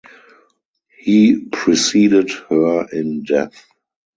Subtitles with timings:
[0.97, 3.67] He preceded her in death.